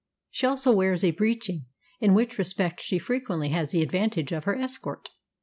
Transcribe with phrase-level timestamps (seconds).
[0.31, 1.65] She also wears a breeching,
[1.99, 5.09] in which respect she frequently has the advantage of her escort.